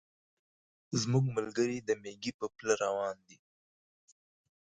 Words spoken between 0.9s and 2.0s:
زموږ ملګري د